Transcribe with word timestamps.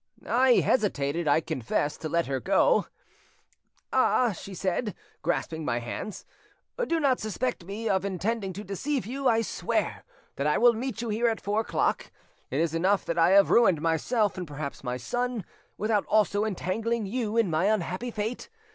I 0.25 0.53
hesitated, 0.61 1.27
I 1.27 1.41
confess, 1.41 1.95
to 1.97 2.09
let 2.09 2.25
her 2.25 2.39
go. 2.39 2.87
'Ah,' 3.93 4.31
she 4.31 4.55
said, 4.55 4.95
grasping 5.21 5.63
my 5.63 5.77
hands, 5.77 6.25
'do 6.87 6.99
not 6.99 7.19
suspect 7.19 7.65
me 7.65 7.87
of 7.87 8.03
intending 8.03 8.51
to 8.53 8.63
deceive 8.63 9.05
you! 9.05 9.27
I 9.27 9.41
swear 9.41 10.03
that 10.37 10.47
I 10.47 10.57
will 10.57 10.73
meet 10.73 11.03
you 11.03 11.09
here 11.09 11.27
at 11.27 11.39
four 11.39 11.59
o'clock. 11.61 12.11
It 12.49 12.59
is 12.59 12.73
enough 12.73 13.05
that 13.05 13.19
I 13.19 13.29
have 13.33 13.51
ruined 13.51 13.79
myself, 13.79 14.39
and 14.39 14.47
perhaps 14.47 14.83
my 14.83 14.97
son, 14.97 15.45
without 15.77 16.07
also 16.07 16.45
entangling 16.45 17.05
you 17.05 17.37
in 17.37 17.51
my 17.51 17.65
unhappy 17.65 18.09
fate. 18.09 18.49